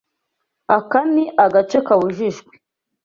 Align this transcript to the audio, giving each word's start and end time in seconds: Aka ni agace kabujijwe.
Aka 0.77 0.99
ni 1.13 1.23
agace 1.45 1.77
kabujijwe. 1.87 2.53